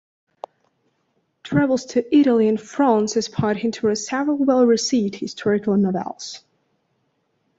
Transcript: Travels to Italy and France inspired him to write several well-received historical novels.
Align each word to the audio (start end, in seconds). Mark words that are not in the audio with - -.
Travels 1.43 1.85
to 1.85 2.15
Italy 2.17 2.47
and 2.47 2.59
France 2.59 3.15
inspired 3.15 3.57
him 3.57 3.69
to 3.73 3.85
write 3.85 3.99
several 3.99 4.37
well-received 4.37 5.13
historical 5.13 5.77
novels. 5.77 6.43